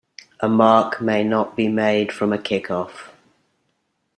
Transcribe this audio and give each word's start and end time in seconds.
A 0.39 0.49
mark 0.49 0.99
may 0.99 1.23
not 1.23 1.55
be 1.55 1.67
made 1.67 2.11
from 2.11 2.33
a 2.33 2.39
kick-off. 2.41 3.13